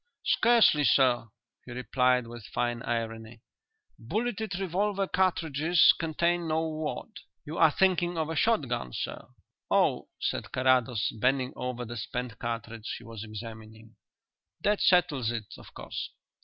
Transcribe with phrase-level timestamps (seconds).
[0.25, 1.27] "Scarcely, sir,"
[1.67, 3.43] he replied, with fine irony.
[3.99, 7.09] "Bulleted revolver cartridges contain no wad.
[7.45, 9.27] You are thinking of a shot gun, sir."
[9.69, 13.95] "Oh," said Carrados, bending over the spent cartridge he was examining,
[14.61, 16.09] "that settles it, of course."